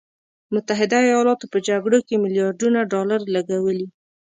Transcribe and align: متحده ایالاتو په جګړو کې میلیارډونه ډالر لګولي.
متحده 0.53 0.97
ایالاتو 1.07 1.45
په 1.53 1.57
جګړو 1.67 1.99
کې 2.07 2.21
میلیارډونه 2.23 2.79
ډالر 2.91 3.21
لګولي. 3.35 3.87